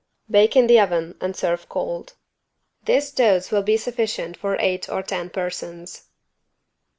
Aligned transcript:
Bake 0.31 0.55
in 0.55 0.65
the 0.65 0.79
oven 0.79 1.15
and 1.21 1.35
serve 1.35 1.69
cold. 1.69 2.13
This 2.85 3.11
dose 3.11 3.51
will 3.51 3.61
be 3.61 3.77
sufficient 3.77 4.35
for 4.35 4.57
eight 4.59 4.89
or 4.89 5.03
ten 5.03 5.29
persons. 5.29 6.07